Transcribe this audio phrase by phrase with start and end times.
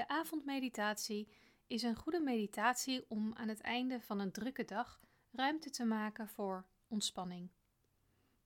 [0.00, 1.28] De avondmeditatie
[1.66, 6.28] is een goede meditatie om aan het einde van een drukke dag ruimte te maken
[6.28, 7.50] voor ontspanning.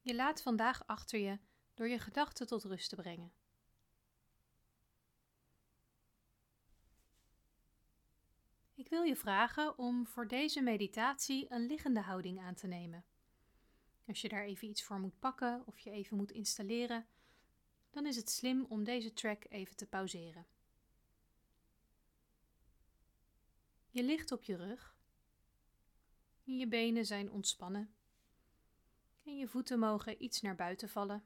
[0.00, 1.38] Je laat vandaag achter je
[1.74, 3.32] door je gedachten tot rust te brengen.
[8.74, 13.04] Ik wil je vragen om voor deze meditatie een liggende houding aan te nemen.
[14.06, 17.06] Als je daar even iets voor moet pakken of je even moet installeren,
[17.90, 20.53] dan is het slim om deze track even te pauzeren.
[23.94, 24.96] Je ligt op je rug.
[26.42, 27.94] Je benen zijn ontspannen.
[29.22, 31.24] En je voeten mogen iets naar buiten vallen.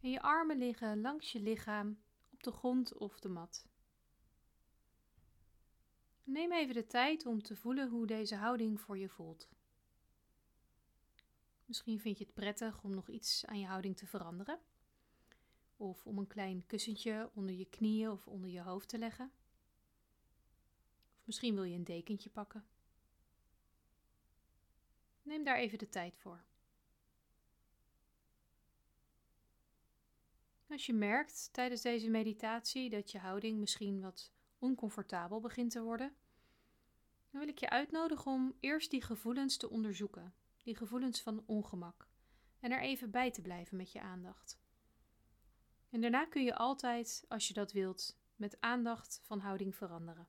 [0.00, 3.66] En je armen liggen langs je lichaam op de grond of de mat.
[6.24, 9.48] Neem even de tijd om te voelen hoe deze houding voor je voelt.
[11.64, 14.60] Misschien vind je het prettig om nog iets aan je houding te veranderen.
[15.76, 19.32] Of om een klein kussentje onder je knieën of onder je hoofd te leggen.
[21.24, 22.64] Misschien wil je een dekentje pakken.
[25.22, 26.44] Neem daar even de tijd voor.
[30.68, 36.14] Als je merkt tijdens deze meditatie dat je houding misschien wat oncomfortabel begint te worden,
[37.30, 42.08] dan wil ik je uitnodigen om eerst die gevoelens te onderzoeken, die gevoelens van ongemak,
[42.60, 44.58] en er even bij te blijven met je aandacht.
[45.90, 50.28] En daarna kun je altijd, als je dat wilt, met aandacht van houding veranderen.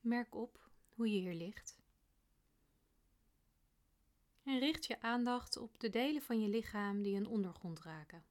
[0.00, 1.78] Merk op hoe je hier ligt.
[4.42, 8.24] En richt je aandacht op de delen van je lichaam die een ondergrond raken.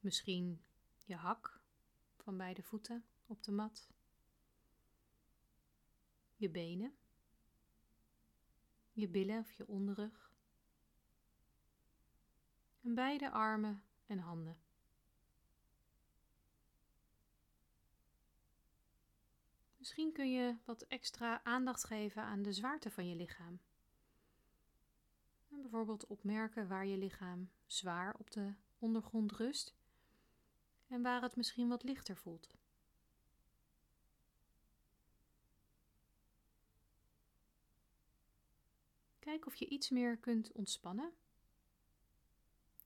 [0.00, 0.62] Misschien
[1.04, 1.60] je hak
[2.16, 3.88] van beide voeten op de mat,
[6.36, 6.94] je benen,
[8.92, 10.32] je billen of je onderrug,
[12.80, 14.71] en beide armen en handen.
[19.92, 23.60] Misschien kun je wat extra aandacht geven aan de zwaarte van je lichaam.
[25.50, 29.74] En bijvoorbeeld opmerken waar je lichaam zwaar op de ondergrond rust
[30.88, 32.54] en waar het misschien wat lichter voelt.
[39.18, 41.12] Kijk of je iets meer kunt ontspannen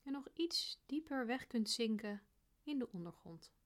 [0.03, 2.21] en nog iets dieper weg kunt zinken
[2.63, 3.56] in de ondergrond.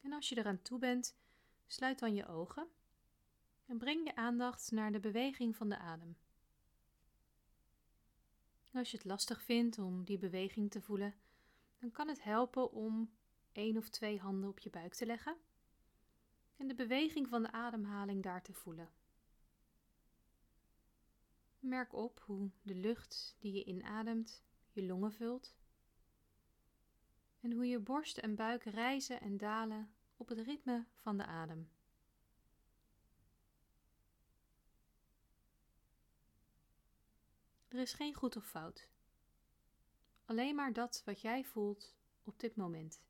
[0.00, 1.16] En als je eraan toe bent,
[1.66, 2.68] sluit dan je ogen
[3.66, 6.16] en breng je aandacht naar de beweging van de adem.
[8.72, 11.14] Als je het lastig vindt om die beweging te voelen,
[11.78, 13.10] dan kan het helpen om
[13.52, 15.36] één of twee handen op je buik te leggen
[16.56, 18.90] en de beweging van de ademhaling daar te voelen.
[21.58, 25.54] Merk op hoe de lucht die je inademt je longen vult
[27.40, 31.70] en hoe je borst en buik rijzen en dalen op het ritme van de adem.
[37.68, 38.88] Er is geen goed of fout.
[40.24, 43.02] Alleen maar dat wat jij voelt op dit moment.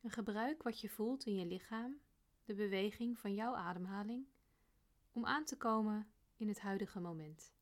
[0.00, 2.00] En gebruik wat je voelt in je lichaam,
[2.44, 4.26] de beweging van jouw ademhaling,
[5.12, 7.52] om aan te komen in het huidige moment.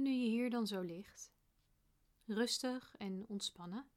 [0.00, 1.32] Nu je hier dan zo ligt,
[2.24, 3.90] rustig en ontspannen,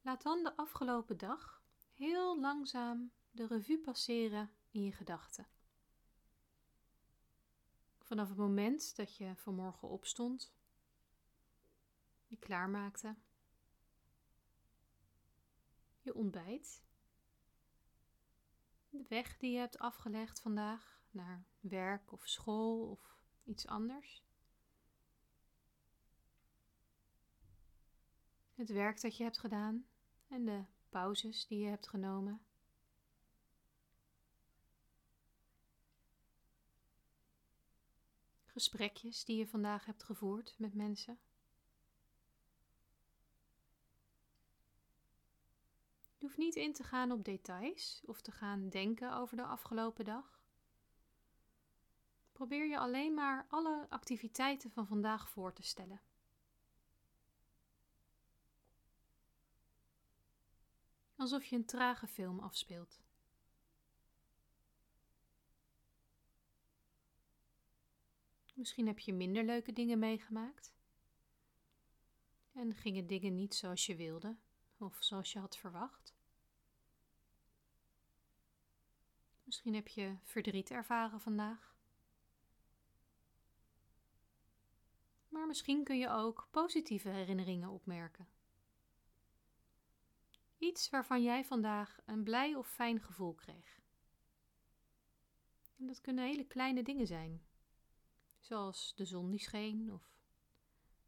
[0.00, 1.62] laat dan de afgelopen dag
[1.92, 5.46] heel langzaam de revue passeren in je gedachten.
[7.98, 10.52] Vanaf het moment dat je vanmorgen opstond,
[12.26, 13.16] je klaarmaakte,
[16.00, 16.82] je ontbijt,
[18.90, 23.17] de weg die je hebt afgelegd vandaag naar werk of school of
[23.48, 24.22] iets anders.
[28.54, 29.86] Het werk dat je hebt gedaan
[30.28, 32.42] en de pauzes die je hebt genomen.
[38.44, 41.18] Gesprekjes die je vandaag hebt gevoerd met mensen.
[46.16, 50.04] Je hoeft niet in te gaan op details of te gaan denken over de afgelopen
[50.04, 50.37] dag.
[52.38, 56.00] Probeer je alleen maar alle activiteiten van vandaag voor te stellen.
[61.16, 63.00] Alsof je een trage film afspeelt.
[68.54, 70.74] Misschien heb je minder leuke dingen meegemaakt.
[72.52, 74.36] En gingen dingen niet zoals je wilde
[74.76, 76.14] of zoals je had verwacht.
[79.44, 81.77] Misschien heb je verdriet ervaren vandaag.
[85.38, 88.28] Maar misschien kun je ook positieve herinneringen opmerken.
[90.58, 93.80] Iets waarvan jij vandaag een blij of fijn gevoel kreeg.
[95.76, 97.42] En dat kunnen hele kleine dingen zijn,
[98.38, 100.16] zoals de zon die scheen of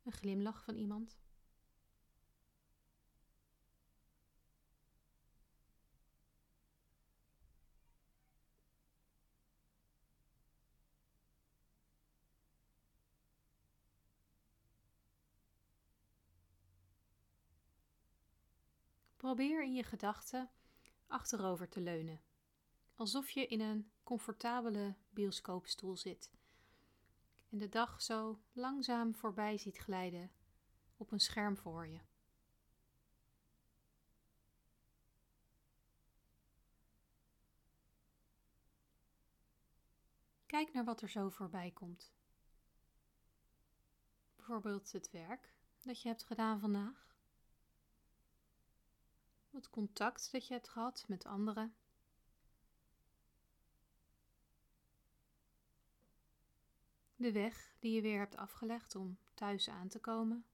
[0.03, 1.19] een glimlach van iemand.
[19.31, 20.51] Probeer in je gedachten
[21.07, 22.21] achterover te leunen,
[22.95, 26.31] alsof je in een comfortabele bioscoopstoel zit
[27.49, 30.31] en de dag zo langzaam voorbij ziet glijden
[30.97, 32.01] op een scherm voor je.
[40.47, 42.13] Kijk naar wat er zo voorbij komt.
[44.37, 47.10] Bijvoorbeeld het werk dat je hebt gedaan vandaag
[49.51, 51.75] het contact dat je hebt gehad met anderen.
[57.17, 60.45] De weg die je weer hebt afgelegd om thuis aan te komen.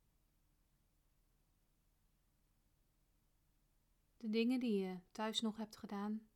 [4.16, 6.28] De dingen die je thuis nog hebt gedaan,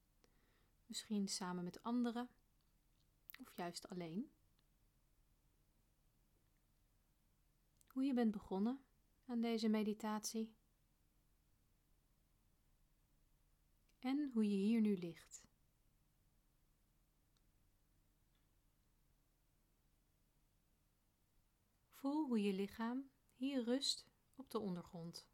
[0.87, 2.29] misschien samen met anderen
[3.41, 4.31] of juist alleen.
[7.87, 8.81] Hoe je bent begonnen
[9.27, 10.55] aan deze meditatie.
[14.01, 15.43] En hoe je hier nu ligt.
[21.91, 25.29] Voel hoe je lichaam hier rust op de ondergrond.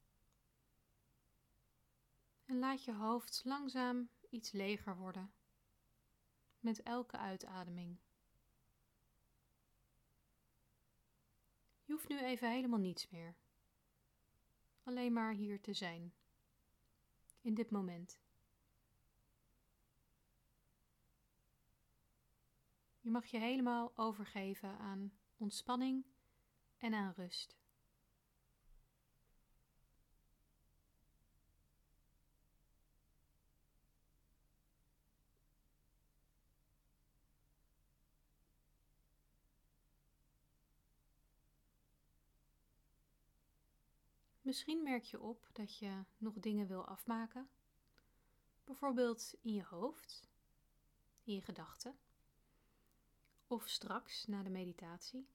[2.45, 5.33] En laat je hoofd langzaam iets leger worden
[6.61, 7.99] met elke uitademing.
[11.85, 13.37] Je hoeft nu even helemaal niets meer.
[14.83, 16.15] Alleen maar hier te zijn.
[17.41, 18.21] In dit moment.
[23.07, 26.05] Je mag je helemaal overgeven aan ontspanning
[26.77, 27.57] en aan rust.
[44.41, 47.49] Misschien merk je op dat je nog dingen wil afmaken,
[48.65, 50.29] bijvoorbeeld in je hoofd,
[51.25, 52.06] in je gedachten
[53.47, 55.29] of straks na de meditatie.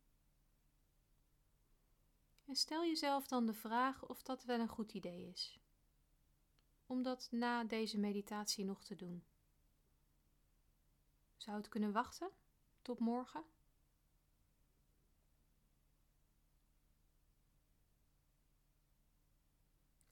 [2.46, 5.60] En stel jezelf dan de vraag of dat wel een goed idee is.
[6.86, 9.24] Om dat na deze meditatie nog te doen.
[11.38, 12.32] Zou het kunnen wachten
[12.82, 13.44] tot morgen?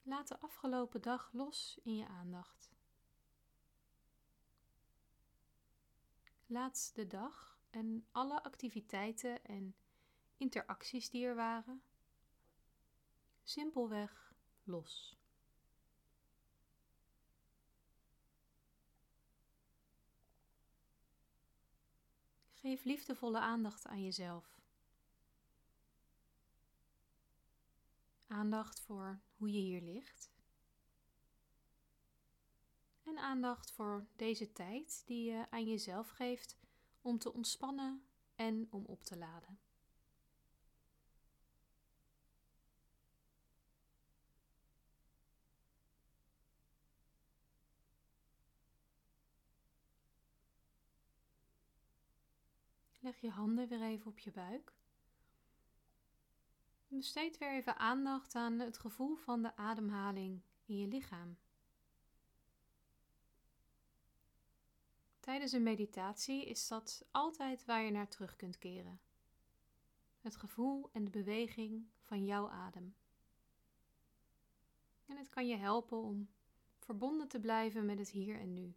[0.02, 2.70] Laat de afgelopen dag los in je aandacht.
[6.46, 9.76] Laat de dag en alle activiteiten en
[10.38, 11.82] interacties die er waren,
[13.44, 14.34] simpelweg
[14.64, 15.18] los.
[22.54, 24.58] Geef liefdevolle aandacht aan jezelf.
[28.28, 30.32] Aandacht voor hoe je hier ligt.
[33.04, 36.58] En aandacht voor deze tijd die je aan jezelf geeft
[37.02, 38.04] om te ontspannen
[38.36, 39.60] en om op te laden.
[53.00, 54.74] Leg je handen weer even op je buik.
[56.88, 61.38] Besteed weer even aandacht aan het gevoel van de ademhaling in je lichaam.
[65.30, 69.00] Tijdens een meditatie is dat altijd waar je naar terug kunt keren.
[70.22, 72.96] Het gevoel en de beweging van jouw adem.
[75.06, 76.30] En het kan je helpen om
[76.78, 78.76] verbonden te blijven met het hier en nu.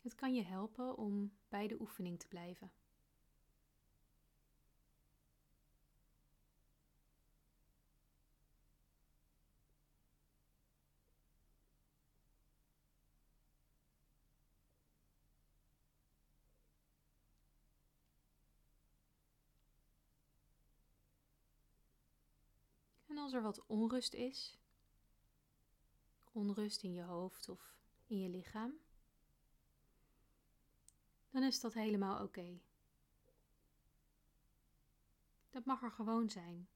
[0.00, 2.72] Het kan je helpen om bij de oefening te blijven.
[23.22, 24.58] Als er wat onrust is,
[26.32, 27.74] onrust in je hoofd of
[28.06, 28.72] in je lichaam,
[31.30, 32.60] dan is dat helemaal oké.
[35.50, 36.68] Dat mag er gewoon zijn.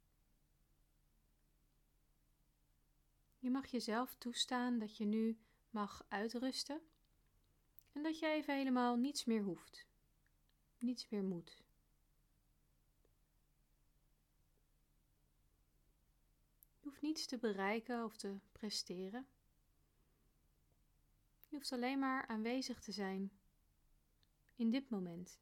[3.39, 5.39] Je mag jezelf toestaan dat je nu
[5.71, 6.81] mag uitrusten
[7.93, 9.87] en dat je even helemaal niets meer hoeft,
[10.79, 11.66] niets meer moet.
[16.97, 19.27] Hoeft niets te bereiken of te presteren.
[21.49, 23.31] Je hoeft alleen maar aanwezig te zijn
[24.55, 25.39] in dit moment.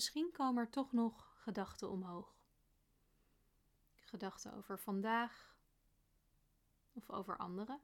[0.00, 2.34] Misschien komen er toch nog gedachten omhoog.
[4.00, 5.56] Gedachten over vandaag
[6.92, 7.80] of over anderen.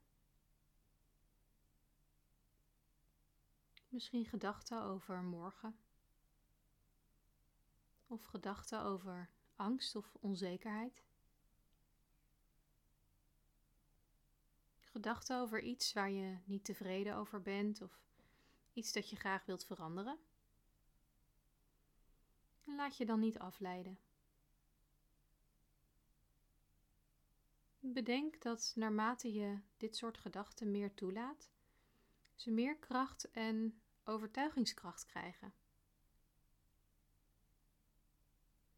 [3.89, 5.79] Misschien gedachten over morgen.
[8.07, 11.03] Of gedachten over angst of onzekerheid.
[14.79, 18.01] Gedachten over iets waar je niet tevreden over bent of
[18.73, 20.26] iets dat je graag wilt veranderen.
[22.67, 23.99] Laat je dan niet afleiden.
[27.81, 31.51] Bedenk dat naarmate je dit soort gedachten meer toelaat,
[32.35, 35.55] ze meer kracht en overtuigingskracht krijgen.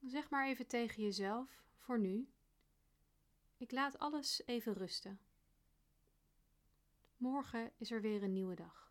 [0.00, 2.28] Zeg maar even tegen jezelf, voor nu,
[3.56, 5.20] ik laat alles even rusten.
[7.16, 8.87] Morgen is er weer een nieuwe dag.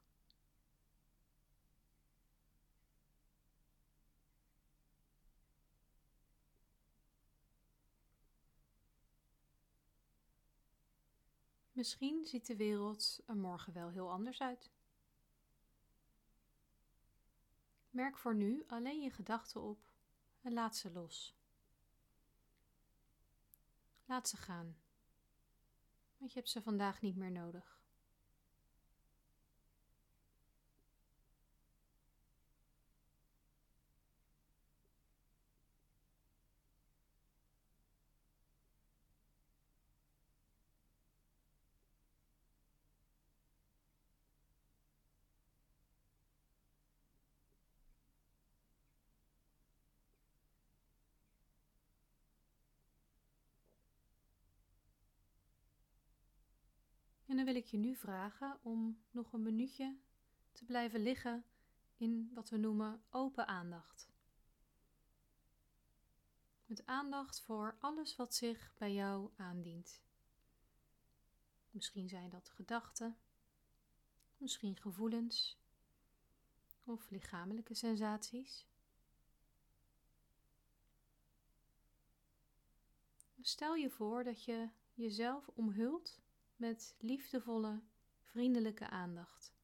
[11.78, 14.72] Misschien ziet de wereld er morgen wel heel anders uit.
[17.90, 19.92] Merk voor nu alleen je gedachten op
[20.42, 21.36] en laat ze los.
[24.06, 24.78] Laat ze gaan,
[26.18, 27.77] want je hebt ze vandaag niet meer nodig.
[57.38, 59.98] En dan wil ik je nu vragen om nog een minuutje
[60.52, 61.46] te blijven liggen
[61.98, 64.10] in wat we noemen open aandacht.
[66.66, 70.04] Met aandacht voor alles wat zich bij jou aandient.
[71.72, 73.18] Misschien zijn dat gedachten,
[74.38, 75.58] misschien gevoelens
[76.84, 78.68] of lichamelijke sensaties.
[83.42, 86.26] Stel je voor dat je jezelf omhult
[86.58, 87.82] met liefdevolle,
[88.22, 89.56] vriendelijke aandacht.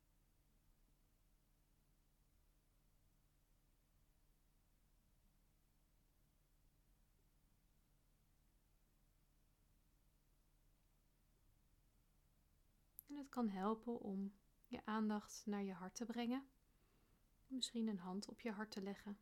[13.07, 14.33] En het kan helpen om
[14.67, 16.47] je aandacht naar je hart te brengen.
[17.47, 19.17] Misschien een hand op je hart te leggen.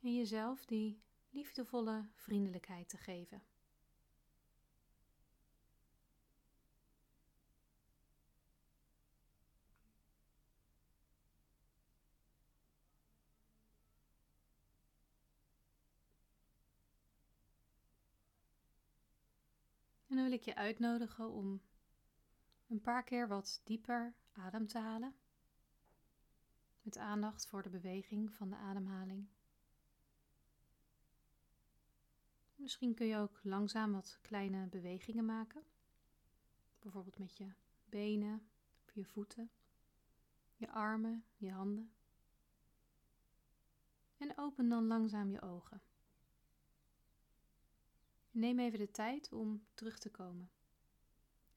[0.00, 3.42] En jezelf die liefdevolle vriendelijkheid te geven.
[20.10, 21.60] En dan wil ik je uitnodigen om
[22.68, 25.14] een paar keer wat dieper adem te halen.
[26.82, 29.28] Met aandacht voor de beweging van de ademhaling.
[32.56, 35.62] Misschien kun je ook langzaam wat kleine bewegingen maken.
[36.78, 37.52] Bijvoorbeeld met je
[37.88, 38.42] benen
[38.92, 39.50] je voeten,
[40.56, 41.92] je armen, je handen.
[44.16, 45.80] En open dan langzaam je ogen.
[48.40, 50.50] Neem even de tijd om terug te komen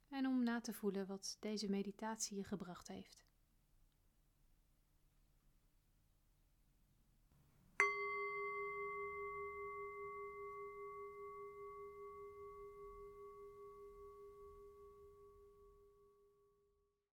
[0.10, 3.23] en om na te voelen wat deze meditatie je gebracht heeft.